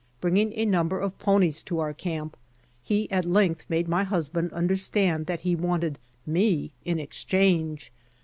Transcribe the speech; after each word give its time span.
Bringing 0.19 0.51
a 0.53 0.65
number 0.65 0.99
of 0.99 1.19
ponies 1.19 1.61
to 1.61 1.77
our 1.77 1.93
camp, 1.93 2.35
he 2.81 3.07
at 3.11 3.23
length 3.23 3.67
made 3.69 3.87
my 3.87 4.03
husband 4.03 4.51
understand 4.51 5.27
that 5.27 5.41
he 5.41 5.55
wanted 5.55 5.99
me 6.25 6.71
in 6.83 6.97
exchange. 6.97 7.91